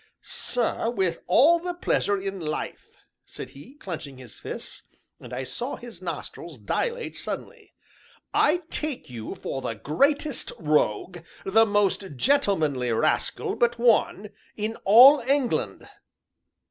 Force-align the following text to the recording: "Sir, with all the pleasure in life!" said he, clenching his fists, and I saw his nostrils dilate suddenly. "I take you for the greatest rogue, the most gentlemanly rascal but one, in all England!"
"Sir, 0.23 0.89
with 0.89 1.19
all 1.27 1.59
the 1.59 1.75
pleasure 1.75 2.19
in 2.19 2.39
life!" 2.39 2.89
said 3.23 3.49
he, 3.51 3.75
clenching 3.75 4.17
his 4.17 4.33
fists, 4.39 4.81
and 5.19 5.31
I 5.31 5.43
saw 5.43 5.75
his 5.75 6.01
nostrils 6.01 6.57
dilate 6.57 7.15
suddenly. 7.15 7.75
"I 8.33 8.63
take 8.71 9.11
you 9.11 9.35
for 9.35 9.61
the 9.61 9.75
greatest 9.75 10.53
rogue, 10.57 11.19
the 11.45 11.67
most 11.67 12.15
gentlemanly 12.15 12.91
rascal 12.91 13.55
but 13.55 13.77
one, 13.77 14.31
in 14.57 14.75
all 14.85 15.19
England!" 15.19 15.87